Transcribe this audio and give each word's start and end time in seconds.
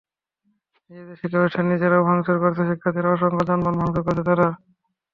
নিজেদের 0.89 1.15
শিক্ষাপ্রতিষ্ঠান 1.15 1.65
নিজেরা 1.71 1.97
ভাঙচুর 2.07 2.35
করেছেন 2.39 2.65
শিক্ষার্থীরা, 2.71 3.09
অসংখ্য 3.11 3.43
যানবাহন 3.49 3.75
ভাঙচুর 3.81 4.03
করেছেন 4.05 4.25
তাঁরা। 4.29 4.47